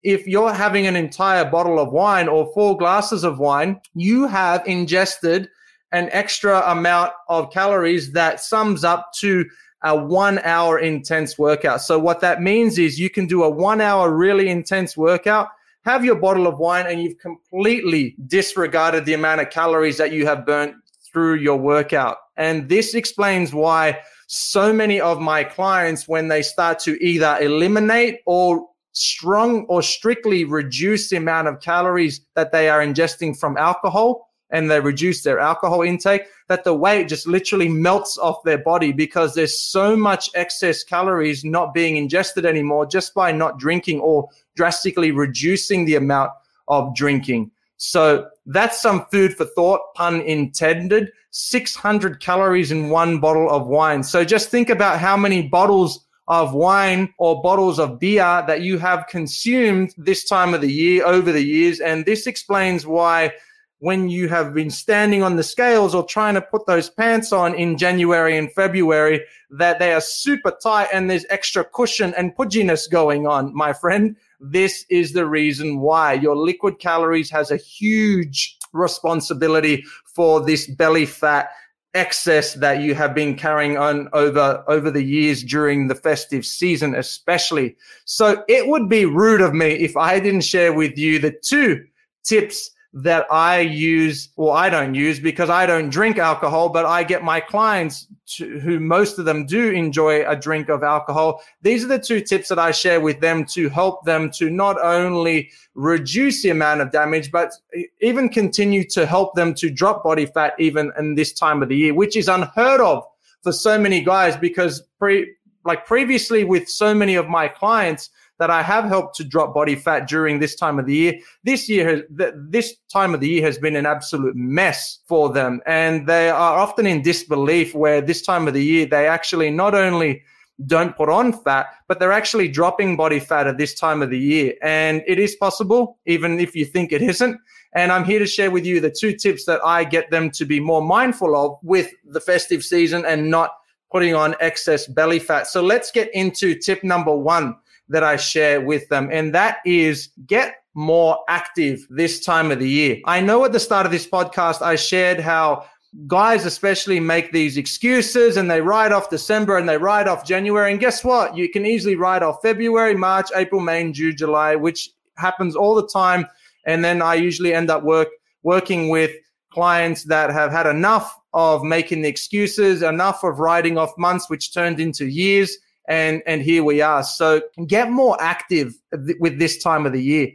if 0.02 0.26
you're 0.26 0.52
having 0.52 0.86
an 0.86 0.96
entire 0.96 1.44
bottle 1.44 1.78
of 1.78 1.92
wine 1.92 2.28
or 2.28 2.52
four 2.54 2.76
glasses 2.76 3.24
of 3.24 3.38
wine, 3.38 3.80
you 3.94 4.26
have 4.26 4.66
ingested 4.66 5.48
an 5.92 6.08
extra 6.12 6.62
amount 6.70 7.12
of 7.28 7.50
calories 7.50 8.12
that 8.12 8.40
sums 8.40 8.84
up 8.84 9.12
to 9.14 9.44
a 9.82 9.96
one 9.96 10.38
hour 10.40 10.78
intense 10.78 11.38
workout. 11.38 11.80
So, 11.80 11.98
what 11.98 12.20
that 12.20 12.42
means 12.42 12.78
is 12.78 12.98
you 12.98 13.10
can 13.10 13.26
do 13.26 13.44
a 13.44 13.50
one 13.50 13.80
hour 13.80 14.14
really 14.14 14.48
intense 14.48 14.96
workout, 14.96 15.48
have 15.84 16.04
your 16.04 16.16
bottle 16.16 16.46
of 16.46 16.58
wine, 16.58 16.86
and 16.86 17.02
you've 17.02 17.18
completely 17.18 18.16
disregarded 18.26 19.04
the 19.04 19.14
amount 19.14 19.40
of 19.40 19.50
calories 19.50 19.96
that 19.98 20.12
you 20.12 20.26
have 20.26 20.44
burnt 20.44 20.74
through 21.12 21.36
your 21.36 21.56
workout. 21.56 22.18
And 22.36 22.68
this 22.68 22.94
explains 22.94 23.54
why 23.54 24.00
so 24.26 24.72
many 24.72 25.00
of 25.00 25.20
my 25.20 25.42
clients, 25.42 26.06
when 26.06 26.28
they 26.28 26.42
start 26.42 26.78
to 26.80 27.02
either 27.02 27.38
eliminate 27.40 28.20
or 28.26 28.66
strong 28.98 29.64
or 29.66 29.82
strictly 29.82 30.44
reduce 30.44 31.08
the 31.08 31.16
amount 31.16 31.48
of 31.48 31.60
calories 31.60 32.20
that 32.34 32.52
they 32.52 32.68
are 32.68 32.80
ingesting 32.80 33.38
from 33.38 33.56
alcohol 33.56 34.28
and 34.50 34.70
they 34.70 34.80
reduce 34.80 35.22
their 35.22 35.38
alcohol 35.38 35.82
intake, 35.82 36.22
that 36.48 36.64
the 36.64 36.74
weight 36.74 37.06
just 37.06 37.26
literally 37.26 37.68
melts 37.68 38.16
off 38.16 38.42
their 38.44 38.58
body 38.58 38.92
because 38.92 39.34
there's 39.34 39.58
so 39.58 39.94
much 39.94 40.30
excess 40.34 40.82
calories 40.82 41.44
not 41.44 41.74
being 41.74 41.96
ingested 41.96 42.46
anymore 42.46 42.86
just 42.86 43.12
by 43.14 43.30
not 43.30 43.58
drinking 43.58 44.00
or 44.00 44.26
drastically 44.56 45.10
reducing 45.10 45.84
the 45.84 45.96
amount 45.96 46.30
of 46.68 46.94
drinking. 46.94 47.50
So 47.76 48.28
that's 48.46 48.80
some 48.80 49.06
food 49.12 49.36
for 49.36 49.44
thought, 49.44 49.80
pun 49.94 50.20
intended. 50.22 51.12
600 51.30 52.20
calories 52.20 52.72
in 52.72 52.88
one 52.88 53.20
bottle 53.20 53.50
of 53.50 53.66
wine. 53.66 54.02
So 54.02 54.24
just 54.24 54.48
think 54.48 54.70
about 54.70 54.98
how 54.98 55.16
many 55.16 55.46
bottles 55.46 56.06
of 56.28 56.52
wine 56.52 57.12
or 57.18 57.42
bottles 57.42 57.78
of 57.78 57.98
beer 57.98 58.44
that 58.46 58.60
you 58.60 58.78
have 58.78 59.06
consumed 59.08 59.94
this 59.96 60.24
time 60.24 60.54
of 60.54 60.60
the 60.60 60.70
year 60.70 61.04
over 61.04 61.32
the 61.32 61.42
years. 61.42 61.80
And 61.80 62.04
this 62.04 62.26
explains 62.26 62.86
why 62.86 63.32
when 63.80 64.08
you 64.08 64.28
have 64.28 64.52
been 64.52 64.70
standing 64.70 65.22
on 65.22 65.36
the 65.36 65.42
scales 65.42 65.94
or 65.94 66.04
trying 66.04 66.34
to 66.34 66.42
put 66.42 66.66
those 66.66 66.90
pants 66.90 67.32
on 67.32 67.54
in 67.54 67.78
January 67.78 68.36
and 68.36 68.52
February, 68.52 69.24
that 69.50 69.78
they 69.78 69.92
are 69.92 70.00
super 70.00 70.52
tight 70.62 70.88
and 70.92 71.08
there's 71.08 71.24
extra 71.30 71.64
cushion 71.64 72.12
and 72.16 72.36
pudginess 72.36 72.90
going 72.90 73.26
on, 73.26 73.54
my 73.54 73.72
friend. 73.72 74.16
This 74.40 74.84
is 74.90 75.12
the 75.12 75.26
reason 75.26 75.80
why 75.80 76.14
your 76.14 76.36
liquid 76.36 76.78
calories 76.78 77.30
has 77.30 77.50
a 77.50 77.56
huge 77.56 78.58
responsibility 78.72 79.84
for 80.04 80.44
this 80.44 80.66
belly 80.66 81.06
fat 81.06 81.50
excess 81.98 82.54
that 82.54 82.80
you 82.80 82.94
have 82.94 83.14
been 83.14 83.34
carrying 83.34 83.76
on 83.76 84.08
over 84.12 84.64
over 84.68 84.90
the 84.90 85.02
years 85.02 85.42
during 85.42 85.88
the 85.88 85.94
festive 85.94 86.46
season 86.46 86.94
especially. 86.94 87.76
So 88.04 88.44
it 88.48 88.68
would 88.68 88.88
be 88.88 89.04
rude 89.04 89.40
of 89.40 89.52
me 89.52 89.70
if 89.88 89.96
i 89.96 90.20
didn't 90.20 90.42
share 90.52 90.72
with 90.72 90.96
you 90.96 91.18
the 91.18 91.34
two 91.42 91.84
tips 92.22 92.70
that 92.94 93.26
I 93.30 93.60
use, 93.60 94.30
or 94.36 94.56
I 94.56 94.70
don't 94.70 94.94
use 94.94 95.20
because 95.20 95.50
I 95.50 95.66
don't 95.66 95.90
drink 95.90 96.18
alcohol, 96.18 96.70
but 96.70 96.86
I 96.86 97.04
get 97.04 97.22
my 97.22 97.38
clients 97.38 98.06
to, 98.36 98.58
who 98.60 98.80
most 98.80 99.18
of 99.18 99.26
them 99.26 99.44
do 99.44 99.70
enjoy 99.70 100.26
a 100.26 100.34
drink 100.34 100.70
of 100.70 100.82
alcohol. 100.82 101.42
These 101.60 101.84
are 101.84 101.88
the 101.88 101.98
two 101.98 102.20
tips 102.20 102.48
that 102.48 102.58
I 102.58 102.70
share 102.70 103.00
with 103.00 103.20
them 103.20 103.44
to 103.46 103.68
help 103.68 104.04
them 104.04 104.30
to 104.32 104.48
not 104.48 104.80
only 104.82 105.50
reduce 105.74 106.42
the 106.42 106.50
amount 106.50 106.80
of 106.80 106.90
damage, 106.90 107.30
but 107.30 107.52
even 108.00 108.30
continue 108.30 108.84
to 108.88 109.04
help 109.04 109.34
them 109.34 109.54
to 109.54 109.70
drop 109.70 110.02
body 110.02 110.24
fat 110.26 110.54
even 110.58 110.90
in 110.98 111.14
this 111.14 111.32
time 111.34 111.62
of 111.62 111.68
the 111.68 111.76
year, 111.76 111.94
which 111.94 112.16
is 112.16 112.28
unheard 112.28 112.80
of 112.80 113.04
for 113.42 113.52
so 113.52 113.78
many 113.78 114.00
guys 114.00 114.36
because 114.36 114.82
pre, 114.98 115.34
like 115.64 115.86
previously 115.86 116.44
with 116.44 116.68
so 116.68 116.94
many 116.94 117.16
of 117.16 117.28
my 117.28 117.48
clients, 117.48 118.10
that 118.38 118.50
I 118.50 118.62
have 118.62 118.84
helped 118.84 119.16
to 119.16 119.24
drop 119.24 119.52
body 119.52 119.74
fat 119.74 120.08
during 120.08 120.38
this 120.38 120.54
time 120.54 120.78
of 120.78 120.86
the 120.86 120.94
year. 120.94 121.14
This 121.44 121.68
year, 121.68 121.88
has, 121.88 122.32
this 122.34 122.76
time 122.92 123.14
of 123.14 123.20
the 123.20 123.28
year 123.28 123.42
has 123.42 123.58
been 123.58 123.76
an 123.76 123.86
absolute 123.86 124.36
mess 124.36 125.00
for 125.06 125.32
them. 125.32 125.60
And 125.66 126.06
they 126.06 126.30
are 126.30 126.58
often 126.58 126.86
in 126.86 127.02
disbelief 127.02 127.74
where 127.74 128.00
this 128.00 128.22
time 128.22 128.46
of 128.46 128.54
the 128.54 128.64
year, 128.64 128.86
they 128.86 129.06
actually 129.08 129.50
not 129.50 129.74
only 129.74 130.22
don't 130.66 130.96
put 130.96 131.08
on 131.08 131.32
fat, 131.32 131.66
but 131.86 132.00
they're 132.00 132.12
actually 132.12 132.48
dropping 132.48 132.96
body 132.96 133.20
fat 133.20 133.46
at 133.46 133.58
this 133.58 133.74
time 133.74 134.02
of 134.02 134.10
the 134.10 134.18
year. 134.18 134.54
And 134.62 135.02
it 135.06 135.18
is 135.18 135.36
possible, 135.36 135.98
even 136.06 136.40
if 136.40 136.54
you 136.56 136.64
think 136.64 136.92
it 136.92 137.02
isn't. 137.02 137.40
And 137.74 137.92
I'm 137.92 138.04
here 138.04 138.18
to 138.18 138.26
share 138.26 138.50
with 138.50 138.64
you 138.64 138.80
the 138.80 138.90
two 138.90 139.12
tips 139.12 139.44
that 139.44 139.60
I 139.64 139.84
get 139.84 140.10
them 140.10 140.30
to 140.32 140.44
be 140.44 140.58
more 140.58 140.82
mindful 140.82 141.36
of 141.36 141.58
with 141.62 141.92
the 142.04 142.20
festive 142.20 142.64
season 142.64 143.04
and 143.04 143.30
not 143.30 143.50
putting 143.90 144.14
on 144.14 144.34
excess 144.40 144.86
belly 144.86 145.18
fat. 145.18 145.46
So 145.46 145.62
let's 145.62 145.90
get 145.90 146.12
into 146.14 146.54
tip 146.54 146.82
number 146.82 147.14
one 147.14 147.56
that 147.88 148.04
I 148.04 148.16
share 148.16 148.60
with 148.60 148.88
them. 148.88 149.08
And 149.12 149.34
that 149.34 149.58
is 149.64 150.10
get 150.26 150.56
more 150.74 151.18
active 151.28 151.86
this 151.90 152.24
time 152.24 152.50
of 152.50 152.58
the 152.58 152.68
year. 152.68 152.98
I 153.04 153.20
know 153.20 153.44
at 153.44 153.52
the 153.52 153.60
start 153.60 153.86
of 153.86 153.92
this 153.92 154.06
podcast, 154.06 154.62
I 154.62 154.76
shared 154.76 155.20
how 155.20 155.64
guys 156.06 156.44
especially 156.44 157.00
make 157.00 157.32
these 157.32 157.56
excuses 157.56 158.36
and 158.36 158.50
they 158.50 158.60
write 158.60 158.92
off 158.92 159.10
December 159.10 159.56
and 159.56 159.68
they 159.68 159.78
write 159.78 160.06
off 160.06 160.24
January. 160.24 160.70
And 160.70 160.80
guess 160.80 161.02
what? 161.02 161.36
You 161.36 161.48
can 161.48 161.64
easily 161.66 161.96
write 161.96 162.22
off 162.22 162.42
February, 162.42 162.94
March, 162.94 163.28
April, 163.34 163.60
May, 163.60 163.90
June, 163.90 164.16
July, 164.16 164.54
which 164.54 164.90
happens 165.16 165.56
all 165.56 165.74
the 165.74 165.88
time. 165.88 166.26
And 166.66 166.84
then 166.84 167.00
I 167.02 167.14
usually 167.14 167.54
end 167.54 167.70
up 167.70 167.82
work 167.82 168.08
working 168.42 168.88
with 168.88 169.10
clients 169.50 170.04
that 170.04 170.30
have 170.30 170.52
had 170.52 170.66
enough 170.66 171.18
of 171.32 171.62
making 171.64 172.02
the 172.02 172.08
excuses, 172.08 172.82
enough 172.82 173.24
of 173.24 173.40
writing 173.40 173.78
off 173.78 173.96
months, 173.98 174.28
which 174.30 174.52
turned 174.52 174.78
into 174.78 175.06
years. 175.06 175.56
And, 175.88 176.22
and 176.26 176.42
here 176.42 176.62
we 176.62 176.80
are. 176.80 177.02
So 177.02 177.42
get 177.66 177.90
more 177.90 178.16
active 178.20 178.74
with 179.18 179.38
this 179.38 179.62
time 179.62 179.86
of 179.86 179.92
the 179.92 180.02
year. 180.02 180.28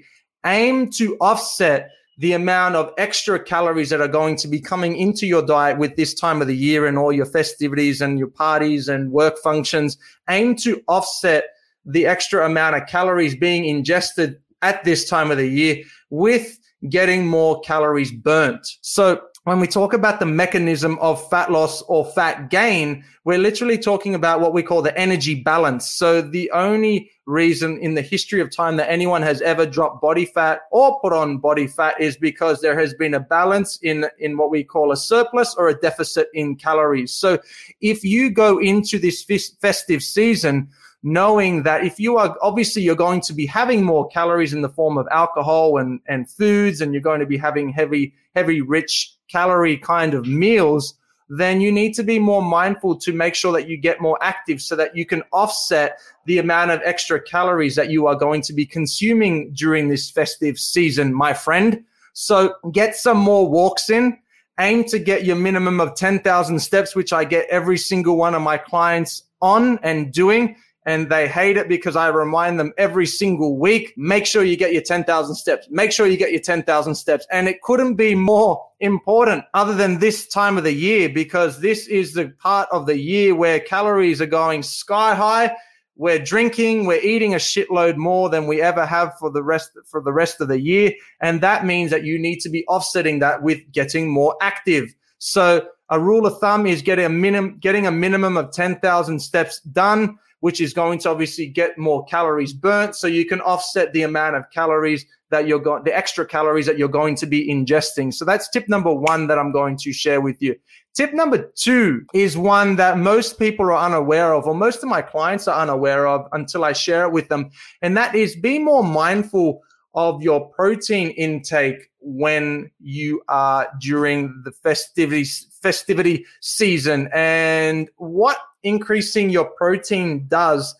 Aim 0.46 0.90
to 0.92 1.16
offset 1.22 1.90
the 2.18 2.34
amount 2.34 2.76
of 2.76 2.92
extra 2.98 3.40
calories 3.40 3.90
that 3.90 4.02
are 4.02 4.08
going 4.08 4.36
to 4.36 4.48
be 4.48 4.60
coming 4.60 4.96
into 4.98 5.26
your 5.26 5.46
diet 5.46 5.78
with 5.78 5.96
this 5.96 6.14
time 6.14 6.42
of 6.42 6.48
the 6.48 6.56
year 6.56 6.86
and 6.86 6.98
all 6.98 7.12
your 7.12 7.26
festivities 7.26 8.02
and 8.02 8.20
your 8.20 8.28
parties 8.28 8.88
and 8.88 9.12
work 9.12 9.38
functions. 9.44 9.98
Aim 10.30 10.56
to 10.58 10.82
offset 10.88 11.46
the 11.86 12.06
extra 12.06 12.46
amount 12.46 12.76
of 12.76 12.88
calories 12.88 13.36
being 13.36 13.66
ingested 13.66 14.40
at 14.62 14.84
this 14.84 15.10
time 15.10 15.32
of 15.32 15.38
the 15.38 15.48
year 15.48 15.84
with 16.10 16.60
getting 16.90 17.28
more 17.28 17.60
calories 17.62 18.12
burnt. 18.12 18.66
So 18.82 19.22
when 19.46 19.60
we 19.60 19.68
talk 19.68 19.92
about 19.94 20.20
the 20.20 20.26
mechanism 20.26 20.98
of 21.00 21.30
fat 21.30 21.52
loss 21.52 21.82
or 21.84 22.06
fat 22.06 22.50
gain, 22.50 23.04
we're 23.26 23.38
literally 23.38 23.78
talking 23.78 24.16
about 24.16 24.40
what 24.40 24.54
we 24.54 24.64
call 24.64 24.82
the 24.82 24.98
energy 24.98 25.36
balance. 25.36 25.90
So 25.90 26.22
the 26.22 26.50
only 26.52 27.12
reason 27.26 27.78
in 27.80 27.94
the 27.94 28.02
history 28.02 28.40
of 28.40 28.56
time 28.56 28.78
that 28.78 28.90
anyone 28.90 29.22
has 29.22 29.42
ever 29.42 29.66
dropped 29.66 30.02
body 30.02 30.26
fat 30.26 30.62
or 30.72 30.98
put 31.02 31.12
on 31.12 31.40
body 31.40 31.68
fat 31.68 32.00
is 32.00 32.16
because 32.16 32.62
there 32.62 32.80
has 32.80 32.94
been 32.94 33.14
a 33.14 33.20
balance 33.20 33.78
in, 33.82 34.06
in 34.18 34.38
what 34.38 34.50
we 34.50 34.64
call 34.64 34.94
a 34.94 34.98
surplus 34.98 35.56
or 35.56 35.68
a 35.68 35.76
deficit 35.76 36.30
in 36.34 36.56
calories. 36.56 37.14
So 37.14 37.38
if 37.82 38.04
you 38.04 38.30
go 38.30 38.60
into 38.60 38.98
this 38.98 39.24
festive 39.60 40.04
season, 40.04 40.70
knowing 41.06 41.64
that 41.64 41.86
if 41.86 42.00
you 42.00 42.16
are 42.16 42.38
obviously 42.42 42.82
you're 42.82 42.96
going 42.96 43.20
to 43.20 43.34
be 43.34 43.46
having 43.46 43.84
more 43.84 44.08
calories 44.08 44.54
in 44.54 44.62
the 44.62 44.70
form 44.70 44.98
of 44.98 45.06
alcohol 45.12 45.78
and, 45.78 46.00
and 46.08 46.30
foods 46.30 46.80
and 46.80 46.94
you're 46.94 47.02
going 47.02 47.20
to 47.20 47.26
be 47.26 47.38
having 47.38 47.68
heavy, 47.70 48.14
heavy, 48.36 48.62
rich 48.62 49.13
calorie 49.34 49.78
kind 49.78 50.14
of 50.14 50.28
meals, 50.28 50.94
then 51.28 51.60
you 51.60 51.72
need 51.72 51.94
to 51.96 52.04
be 52.04 52.20
more 52.20 52.44
mindful 52.44 52.96
to 52.96 53.12
make 53.12 53.34
sure 53.34 53.52
that 53.54 53.68
you 53.68 53.76
get 53.76 54.00
more 54.00 54.18
active 54.22 54.62
so 54.62 54.76
that 54.76 54.96
you 54.96 55.06
can 55.06 55.24
offset 55.32 55.98
the 56.28 56.38
amount 56.38 56.70
of 56.70 56.80
extra 56.86 57.20
calories 57.20 57.76
that 57.76 57.90
you 57.90 58.06
are 58.06 58.16
going 58.16 58.42
to 58.44 58.54
be 58.54 58.66
consuming 58.66 59.52
during 59.54 59.88
this 59.88 60.12
festive 60.12 60.60
season, 60.60 61.14
my 61.14 61.34
friend. 61.34 61.84
So 62.14 62.54
get 62.72 62.96
some 62.96 63.18
more 63.18 63.50
walks 63.50 63.90
in. 63.90 64.20
Aim 64.60 64.84
to 64.86 65.00
get 65.00 65.26
your 65.26 65.36
minimum 65.36 65.82
of 65.82 65.96
10,000 65.96 66.60
steps, 66.60 66.96
which 66.96 67.12
I 67.12 67.26
get 67.26 67.48
every 67.50 67.78
single 67.78 68.16
one 68.16 68.36
of 68.36 68.44
my 68.44 68.58
clients 68.58 69.24
on 69.42 69.80
and 69.82 70.14
doing 70.14 70.56
and 70.86 71.10
they 71.10 71.28
hate 71.28 71.58
it 71.58 71.70
because 71.70 71.96
I 71.96 72.08
remind 72.10 72.60
them 72.60 72.74
every 72.78 73.06
single 73.06 73.58
week, 73.58 73.94
make 73.96 74.26
sure 74.26 74.44
you 74.44 74.58
get 74.58 74.74
your 74.74 74.82
10,000 74.82 75.36
steps. 75.36 75.68
Make 75.70 75.92
sure 75.92 76.08
you 76.08 76.18
get 76.18 76.32
your 76.32 76.42
10,000 76.42 76.96
steps. 76.96 77.26
And 77.32 77.48
it 77.48 77.62
couldn't 77.62 77.96
be 77.96 78.16
more 78.16 78.66
important 78.80 79.46
other 79.54 79.74
than 79.74 80.00
this 80.00 80.28
time 80.28 80.58
of 80.58 80.66
the 80.66 80.74
year 80.74 81.10
because 81.10 81.62
this 81.62 81.88
is 81.88 82.14
the 82.14 82.30
part 82.40 82.68
of 82.72 82.86
the 82.86 82.98
year 82.98 83.34
where 83.34 83.60
calories 83.60 84.22
are 84.22 84.26
going 84.26 84.64
sky 84.64 85.16
high. 85.16 85.56
We're 85.96 86.20
drinking, 86.20 86.86
we're 86.86 87.02
eating 87.02 87.36
a 87.36 87.38
shitload 87.38 87.98
more 87.98 88.30
than 88.30 88.48
we 88.48 88.62
ever 88.62 88.86
have 88.86 89.14
for 89.20 89.30
the 89.30 89.44
rest 89.44 89.72
for 89.86 90.02
the 90.02 90.12
rest 90.12 90.42
of 90.42 90.48
the 90.48 90.60
year, 90.60 90.92
and 91.22 91.40
that 91.42 91.68
means 91.68 91.92
that 91.92 92.04
you 92.04 92.18
need 92.18 92.40
to 92.40 92.50
be 92.50 92.66
offsetting 92.66 93.20
that 93.20 93.44
with 93.44 93.60
getting 93.72 94.10
more 94.10 94.36
active. 94.42 94.92
So 95.20 95.68
a 95.90 96.00
rule 96.00 96.26
of 96.26 96.40
thumb 96.40 96.66
is 96.66 96.82
getting 96.82 97.06
a 97.06 97.10
minimum 97.10 97.60
getting 97.60 97.86
a 97.86 97.92
minimum 97.92 98.38
of 98.38 98.52
10,000 98.52 99.20
steps 99.20 99.62
done 99.62 100.18
which 100.44 100.60
is 100.60 100.74
going 100.74 101.00
to 101.00 101.10
obviously 101.10 101.48
get 101.48 101.78
more 101.78 102.04
calories 102.04 102.52
burnt. 102.52 102.98
So 102.98 103.08
you 103.08 103.26
can 103.26 103.40
offset 103.40 103.94
the 103.94 104.02
amount 104.02 104.36
of 104.36 104.44
calories 104.52 105.06
that 105.32 105.48
you're 105.48 105.58
going, 105.58 105.86
the 105.86 105.96
extra 105.96 106.26
calories 106.26 106.66
that 106.66 106.78
you're 106.78 106.90
going 106.90 107.16
to 107.16 107.26
be 107.26 107.48
ingesting. 107.48 108.14
So 108.14 108.26
that's 108.26 108.50
tip 108.50 108.68
number 108.68 108.94
one 108.94 109.28
that 109.28 109.40
I'm 109.40 109.54
going 109.54 109.78
to 109.78 109.94
share 109.94 110.20
with 110.20 110.42
you. 110.42 110.54
Tip 110.96 111.14
number 111.14 111.50
two 111.56 112.02
is 112.14 112.36
one 112.36 112.76
that 112.76 112.98
most 112.98 113.40
people 113.40 113.68
are 113.68 113.86
unaware 113.86 114.34
of, 114.34 114.46
or 114.46 114.54
most 114.54 114.84
of 114.84 114.90
my 114.90 115.02
clients 115.02 115.48
are 115.48 115.58
unaware 115.58 116.08
of 116.08 116.28
until 116.34 116.66
I 116.66 116.74
share 116.74 117.04
it 117.06 117.14
with 117.14 117.30
them. 117.30 117.50
And 117.82 117.96
that 117.96 118.14
is 118.14 118.36
be 118.36 118.60
more 118.60 118.84
mindful 118.84 119.62
of 119.96 120.22
your 120.22 120.50
protein 120.50 121.12
intake 121.12 121.90
when 122.02 122.70
you 122.82 123.22
are 123.30 123.70
during 123.80 124.42
the 124.44 124.52
festivity 124.52 125.24
festivity 125.62 126.26
season 126.42 127.08
and 127.14 127.90
what 127.96 128.40
increasing 128.64 129.30
your 129.30 129.46
protein 129.46 130.26
does 130.28 130.76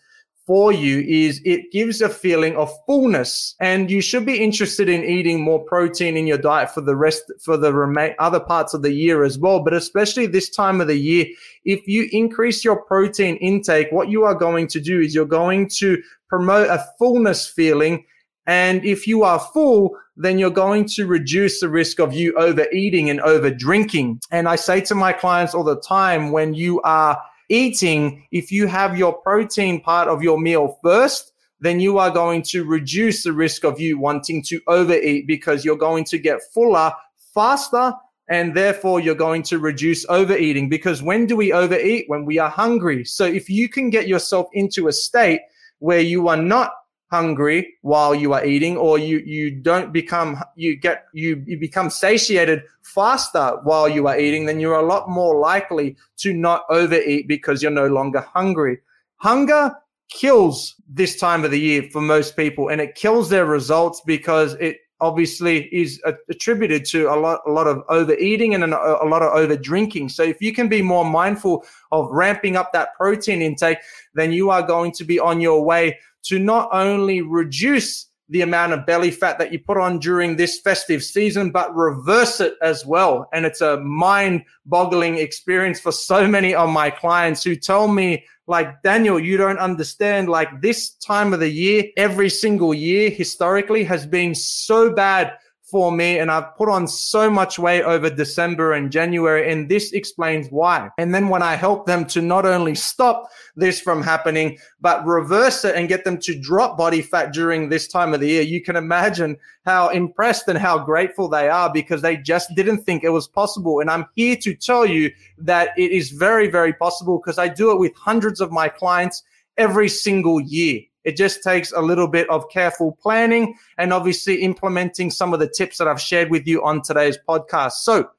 for 0.46 0.72
you 0.72 1.00
is 1.00 1.40
it 1.44 1.72
gives 1.72 2.00
a 2.02 2.08
feeling 2.08 2.54
of 2.56 2.70
fullness. 2.86 3.54
And 3.60 3.90
you 3.90 4.00
should 4.00 4.26
be 4.26 4.42
interested 4.42 4.88
in 4.88 5.04
eating 5.04 5.40
more 5.40 5.62
protein 5.64 6.16
in 6.16 6.26
your 6.26 6.38
diet 6.38 6.70
for 6.70 6.82
the 6.82 6.96
rest 6.96 7.32
for 7.40 7.56
the 7.56 7.72
remain 7.72 8.14
other 8.18 8.40
parts 8.40 8.74
of 8.74 8.82
the 8.82 8.92
year 8.92 9.24
as 9.24 9.38
well. 9.38 9.60
But 9.60 9.72
especially 9.72 10.26
this 10.26 10.50
time 10.50 10.80
of 10.80 10.88
the 10.88 10.98
year 10.98 11.26
if 11.64 11.86
you 11.88 12.08
increase 12.12 12.64
your 12.64 12.82
protein 12.82 13.36
intake 13.36 13.90
what 13.90 14.10
you 14.10 14.24
are 14.24 14.34
going 14.34 14.66
to 14.68 14.80
do 14.80 15.00
is 15.00 15.14
you're 15.14 15.24
going 15.24 15.68
to 15.68 16.02
promote 16.28 16.68
a 16.68 16.84
fullness 16.98 17.46
feeling. 17.46 18.04
And 18.46 18.84
if 18.84 19.06
you 19.06 19.22
are 19.22 19.38
full, 19.38 19.96
then 20.16 20.38
you're 20.38 20.50
going 20.50 20.86
to 20.88 21.06
reduce 21.06 21.60
the 21.60 21.68
risk 21.70 21.98
of 21.98 22.12
you 22.12 22.34
overeating 22.34 23.08
and 23.08 23.20
over 23.22 23.50
drinking. 23.50 24.20
And 24.30 24.46
I 24.46 24.56
say 24.56 24.82
to 24.82 24.94
my 24.94 25.14
clients 25.14 25.54
all 25.54 25.64
the 25.64 25.80
time, 25.80 26.30
when 26.30 26.52
you 26.52 26.82
are 26.82 27.18
eating, 27.48 28.26
if 28.30 28.50
you 28.50 28.66
have 28.66 28.98
your 28.98 29.12
protein 29.12 29.80
part 29.80 30.08
of 30.08 30.22
your 30.22 30.38
meal 30.38 30.78
first, 30.82 31.32
then 31.60 31.80
you 31.80 31.98
are 31.98 32.10
going 32.10 32.42
to 32.42 32.64
reduce 32.64 33.22
the 33.24 33.32
risk 33.32 33.64
of 33.64 33.80
you 33.80 33.98
wanting 33.98 34.42
to 34.42 34.60
overeat 34.66 35.26
because 35.26 35.64
you're 35.64 35.76
going 35.76 36.04
to 36.04 36.18
get 36.18 36.40
fuller 36.52 36.92
faster 37.32 37.92
and 38.28 38.54
therefore 38.54 39.00
you're 39.00 39.14
going 39.14 39.42
to 39.42 39.58
reduce 39.58 40.06
overeating. 40.08 40.68
Because 40.68 41.02
when 41.02 41.26
do 41.26 41.36
we 41.36 41.52
overeat? 41.52 42.04
When 42.08 42.24
we 42.24 42.38
are 42.38 42.50
hungry. 42.50 43.04
So 43.04 43.24
if 43.24 43.48
you 43.48 43.68
can 43.68 43.90
get 43.90 44.08
yourself 44.08 44.48
into 44.52 44.88
a 44.88 44.92
state 44.92 45.40
where 45.78 46.00
you 46.00 46.28
are 46.28 46.36
not 46.36 46.72
hungry 47.10 47.74
while 47.82 48.14
you 48.14 48.32
are 48.32 48.44
eating 48.44 48.76
or 48.76 48.98
you 48.98 49.18
you 49.18 49.50
don't 49.50 49.92
become 49.92 50.42
you 50.56 50.74
get 50.74 51.04
you 51.12 51.42
you 51.46 51.56
become 51.58 51.88
satiated 51.88 52.62
faster 52.94 53.58
while 53.64 53.88
you 53.88 54.06
are 54.06 54.18
eating 54.18 54.46
then 54.46 54.60
you're 54.60 54.76
a 54.76 54.86
lot 54.86 55.08
more 55.08 55.38
likely 55.38 55.96
to 56.16 56.32
not 56.32 56.64
overeat 56.70 57.26
because 57.26 57.62
you're 57.62 57.70
no 57.70 57.88
longer 57.88 58.20
hungry. 58.20 58.78
Hunger 59.16 59.74
kills 60.08 60.76
this 60.88 61.18
time 61.18 61.44
of 61.44 61.50
the 61.50 61.58
year 61.58 61.82
for 61.90 62.00
most 62.00 62.36
people 62.36 62.68
and 62.68 62.80
it 62.80 62.94
kills 62.94 63.28
their 63.28 63.46
results 63.46 64.00
because 64.06 64.54
it 64.54 64.78
obviously 65.00 65.64
is 65.74 66.00
attributed 66.30 66.84
to 66.84 67.06
a 67.06 67.16
lot 67.16 67.40
a 67.46 67.50
lot 67.50 67.66
of 67.66 67.82
overeating 67.88 68.54
and 68.54 68.62
a 68.62 69.04
lot 69.04 69.22
of 69.22 69.32
over 69.32 69.56
drinking 69.56 70.08
so 70.08 70.22
if 70.22 70.40
you 70.40 70.52
can 70.52 70.68
be 70.68 70.80
more 70.80 71.04
mindful 71.04 71.64
of 71.90 72.08
ramping 72.10 72.56
up 72.56 72.72
that 72.72 72.94
protein 72.94 73.42
intake 73.42 73.78
then 74.14 74.32
you 74.32 74.50
are 74.50 74.62
going 74.62 74.92
to 74.92 75.04
be 75.04 75.18
on 75.18 75.40
your 75.40 75.64
way 75.64 75.98
to 76.22 76.38
not 76.38 76.68
only 76.72 77.20
reduce 77.20 78.06
the 78.28 78.42
amount 78.42 78.72
of 78.72 78.86
belly 78.86 79.10
fat 79.10 79.38
that 79.38 79.52
you 79.52 79.58
put 79.58 79.76
on 79.76 79.98
during 79.98 80.36
this 80.36 80.60
festive 80.60 81.02
season, 81.02 81.50
but 81.50 81.74
reverse 81.74 82.40
it 82.40 82.54
as 82.62 82.86
well. 82.86 83.28
And 83.32 83.44
it's 83.44 83.60
a 83.60 83.80
mind 83.80 84.44
boggling 84.64 85.18
experience 85.18 85.78
for 85.78 85.92
so 85.92 86.26
many 86.26 86.54
of 86.54 86.70
my 86.70 86.90
clients 86.90 87.44
who 87.44 87.54
tell 87.54 87.88
me, 87.88 88.24
like, 88.46 88.82
Daniel, 88.82 89.18
you 89.18 89.36
don't 89.36 89.58
understand. 89.58 90.28
Like, 90.28 90.62
this 90.62 90.94
time 90.94 91.32
of 91.32 91.40
the 91.40 91.50
year, 91.50 91.84
every 91.96 92.30
single 92.30 92.74
year 92.74 93.10
historically 93.10 93.84
has 93.84 94.06
been 94.06 94.34
so 94.34 94.90
bad 94.92 95.32
for 95.64 95.90
me 95.90 96.18
and 96.18 96.30
I've 96.30 96.54
put 96.56 96.68
on 96.68 96.86
so 96.86 97.30
much 97.30 97.58
weight 97.58 97.82
over 97.82 98.10
December 98.10 98.74
and 98.74 98.92
January 98.92 99.50
and 99.50 99.68
this 99.68 99.92
explains 99.92 100.48
why. 100.48 100.90
And 100.98 101.14
then 101.14 101.30
when 101.30 101.42
I 101.42 101.54
help 101.54 101.86
them 101.86 102.04
to 102.06 102.20
not 102.20 102.44
only 102.44 102.74
stop 102.74 103.30
this 103.56 103.80
from 103.80 104.02
happening, 104.02 104.58
but 104.82 105.04
reverse 105.06 105.64
it 105.64 105.74
and 105.74 105.88
get 105.88 106.04
them 106.04 106.18
to 106.18 106.38
drop 106.38 106.76
body 106.76 107.00
fat 107.00 107.32
during 107.32 107.70
this 107.70 107.88
time 107.88 108.12
of 108.12 108.20
the 108.20 108.28
year, 108.28 108.42
you 108.42 108.60
can 108.60 108.76
imagine 108.76 109.38
how 109.64 109.88
impressed 109.88 110.48
and 110.48 110.58
how 110.58 110.78
grateful 110.78 111.28
they 111.28 111.48
are 111.48 111.72
because 111.72 112.02
they 112.02 112.18
just 112.18 112.54
didn't 112.54 112.84
think 112.84 113.02
it 113.02 113.08
was 113.10 113.26
possible. 113.26 113.80
And 113.80 113.90
I'm 113.90 114.06
here 114.14 114.36
to 114.36 114.54
tell 114.54 114.84
you 114.84 115.10
that 115.38 115.70
it 115.78 115.92
is 115.92 116.10
very, 116.10 116.48
very 116.50 116.74
possible 116.74 117.18
because 117.18 117.38
I 117.38 117.48
do 117.48 117.70
it 117.70 117.78
with 117.78 117.94
hundreds 117.96 118.42
of 118.42 118.52
my 118.52 118.68
clients 118.68 119.22
every 119.56 119.88
single 119.88 120.40
year. 120.40 120.82
It 121.04 121.16
just 121.16 121.42
takes 121.42 121.72
a 121.72 121.80
little 121.80 122.08
bit 122.08 122.28
of 122.30 122.48
careful 122.50 122.98
planning 123.00 123.56
and 123.78 123.92
obviously 123.92 124.42
implementing 124.42 125.10
some 125.10 125.34
of 125.34 125.40
the 125.40 125.48
tips 125.48 125.78
that 125.78 125.88
I've 125.88 126.00
shared 126.00 126.30
with 126.30 126.46
you 126.46 126.64
on 126.64 126.82
today's 126.82 127.18
podcast. 127.28 127.72
So 127.72 128.10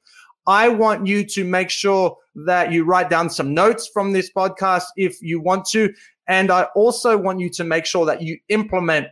I 0.48 0.70
want 0.70 1.08
you 1.08 1.26
to 1.26 1.44
make 1.44 1.70
sure 1.70 2.18
that 2.36 2.72
you 2.72 2.84
write 2.84 3.10
down 3.10 3.30
some 3.30 3.54
notes 3.54 3.88
from 3.88 4.14
this 4.14 4.32
podcast 4.32 4.84
if 4.96 5.22
you 5.22 5.40
want 5.40 5.66
to. 5.70 5.94
And 6.28 6.52
I 6.52 6.64
also 6.76 7.18
want 7.18 7.40
you 7.40 7.50
to 7.52 7.64
make 7.64 7.86
sure 7.86 8.06
that 8.06 8.22
you 8.22 8.38
implement 8.50 9.08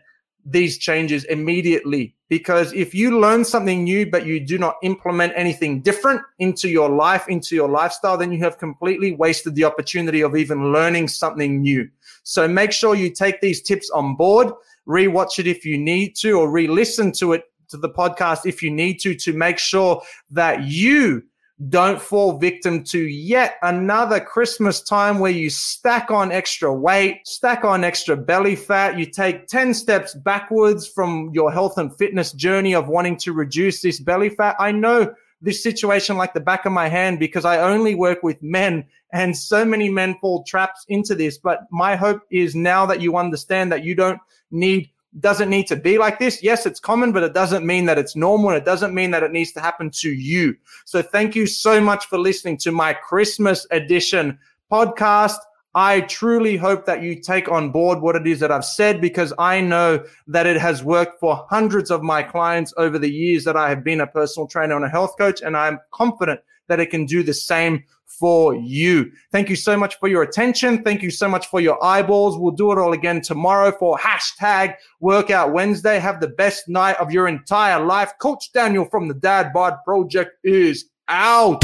these 0.46 0.78
changes 0.78 1.24
immediately. 1.26 2.16
Because 2.30 2.74
if 2.74 2.94
you 2.94 3.20
learn 3.20 3.46
something 3.46 3.84
new, 3.84 4.10
but 4.10 4.26
you 4.26 4.40
do 4.40 4.58
not 4.58 4.76
implement 4.84 5.34
anything 5.36 5.82
different 5.82 6.22
into 6.40 6.68
your 6.68 6.90
life, 6.90 7.28
into 7.30 7.56
your 7.56 7.70
lifestyle, 7.70 8.18
then 8.18 8.32
you 8.32 8.40
have 8.40 8.58
completely 8.58 9.14
wasted 9.14 9.56
the 9.56 9.64
opportunity 9.64 10.22
of 10.22 10.36
even 10.36 10.72
learning 10.72 11.08
something 11.08 11.62
new. 11.62 11.88
So 12.24 12.48
make 12.48 12.72
sure 12.72 12.96
you 12.96 13.10
take 13.10 13.42
these 13.42 13.62
tips 13.62 13.90
on 13.90 14.16
board, 14.16 14.50
rewatch 14.88 15.40
it 15.40 15.48
if 15.48 15.66
you 15.66 15.78
need 15.78 16.16
to, 16.18 16.40
or 16.40 16.50
re-listen 16.50 17.12
to 17.14 17.34
it 17.34 17.44
to 17.70 17.78
the 17.78 17.90
podcast 17.90 18.46
if 18.46 18.62
you 18.62 18.72
need 18.72 19.00
to, 19.00 19.16
to 19.16 19.34
make 19.34 19.58
sure 19.58 20.02
that 20.32 20.64
you 20.64 21.24
don't 21.70 22.02
fall 22.02 22.38
victim 22.38 22.84
to 22.84 23.00
yet 23.00 23.56
another 23.62 24.20
Christmas 24.20 24.82
time 24.82 25.20
where 25.20 25.32
you 25.32 25.50
stack 25.50 26.12
on 26.12 26.32
extra 26.32 26.74
weight, 26.74 27.26
stack 27.26 27.64
on 27.64 27.84
extra 27.84 28.18
belly 28.18 28.56
fat. 28.56 28.98
You 28.98 29.06
take 29.06 29.48
10 29.48 29.74
steps 29.74 30.14
backwards 30.14 30.88
from 30.88 31.30
your 31.34 31.52
health 31.52 31.78
and 31.78 31.96
fitness 31.96 32.32
journey 32.32 32.74
of 32.74 32.88
wanting 32.88 33.18
to 33.18 33.34
reduce 33.34 33.82
this 33.82 34.00
belly 34.00 34.30
fat. 34.30 34.56
I 34.60 34.72
know 34.72 35.14
this 35.44 35.62
situation 35.62 36.18
like 36.18 36.34
the 36.34 36.40
back 36.40 36.66
of 36.66 36.72
my 36.72 36.88
hand 36.88 37.20
because 37.20 37.46
I 37.46 37.60
only 37.60 37.94
work 37.94 38.24
with 38.24 38.42
men 38.42 38.86
and 39.12 39.38
so 39.38 39.64
many 39.64 39.90
men 39.90 40.18
fall 40.20 40.44
traps 40.46 40.86
into 40.88 41.14
this. 41.14 41.38
But 41.38 41.68
my 41.70 41.96
hope 41.96 42.24
is 42.32 42.56
now 42.56 42.86
that 42.88 43.02
you 43.02 43.18
understand 43.18 43.72
that 43.72 43.84
you 43.84 43.94
don't 43.94 44.20
need 44.50 44.90
doesn't 45.20 45.50
need 45.50 45.68
to 45.68 45.76
be 45.76 46.00
like 46.00 46.18
this. 46.18 46.42
Yes, 46.42 46.66
it's 46.66 46.80
common, 46.80 47.12
but 47.12 47.22
it 47.22 47.36
doesn't 47.36 47.64
mean 47.64 47.86
that 47.86 48.00
it's 48.00 48.16
normal. 48.16 48.50
And 48.50 48.58
it 48.58 48.66
doesn't 48.66 48.96
mean 48.96 49.12
that 49.12 49.22
it 49.22 49.32
needs 49.32 49.52
to 49.52 49.60
happen 49.60 49.92
to 49.92 50.12
you. 50.12 50.56
So 50.86 51.04
thank 51.04 51.36
you 51.36 51.46
so 51.46 51.80
much 51.80 52.08
for 52.08 52.18
listening 52.18 52.58
to 52.58 52.72
my 52.72 52.94
Christmas 52.94 53.68
edition 53.70 54.40
podcast. 54.72 55.38
I 55.76 56.02
truly 56.02 56.56
hope 56.56 56.86
that 56.86 57.02
you 57.02 57.20
take 57.20 57.50
on 57.50 57.72
board 57.72 58.02
what 58.02 58.16
it 58.16 58.28
is 58.28 58.40
that 58.42 58.52
I've 58.52 58.66
said 58.66 59.02
because 59.02 59.34
I 59.40 59.60
know 59.62 60.04
that 60.28 60.46
it 60.46 60.58
has 60.58 60.84
worked 60.84 61.20
for 61.20 61.48
hundreds 61.50 61.90
of 61.90 62.04
my 62.04 62.22
clients 62.22 62.74
over 62.78 63.00
the 63.00 63.12
years 63.12 63.44
that 63.46 63.58
I 63.58 63.70
have 63.70 63.84
been 63.84 64.02
a 64.02 64.08
personal 64.08 64.48
trainer 64.48 64.76
and 64.76 64.86
a 64.86 64.90
health 64.90 65.16
coach. 65.18 65.42
And 65.42 65.58
I'm 65.58 65.80
confident 65.92 66.42
that 66.68 66.80
it 66.80 66.92
can 66.92 67.06
do 67.06 67.24
the 67.24 67.34
same 67.34 67.84
for 68.06 68.56
you. 68.56 69.12
Thank 69.32 69.50
you 69.50 69.56
so 69.56 69.76
much 69.76 69.98
for 70.00 70.08
your 70.08 70.22
attention. 70.22 70.84
Thank 70.84 71.02
you 71.02 71.10
so 71.10 71.28
much 71.28 71.48
for 71.48 71.60
your 71.60 71.84
eyeballs. 71.84 72.38
We'll 72.38 72.52
do 72.52 72.72
it 72.72 72.78
all 72.78 72.94
again 72.94 73.22
tomorrow 73.22 73.72
for 73.72 73.98
hashtag 73.98 74.76
workout 75.00 75.54
Wednesday. 75.54 75.98
Have 76.00 76.22
the 76.22 76.28
best 76.28 76.70
night 76.70 76.96
of 76.98 77.12
your 77.12 77.28
entire 77.28 77.84
life. 77.84 78.14
Coach 78.20 78.52
Daniel 78.54 78.86
from 78.86 79.08
the 79.08 79.16
Dad 79.16 79.52
Bod 79.54 79.78
Project 79.84 80.38
is 80.44 80.86
out. 81.08 81.64